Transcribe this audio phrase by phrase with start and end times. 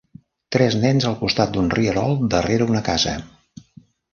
[0.55, 3.17] Tres nens al costat d'un rierol darrere una casa.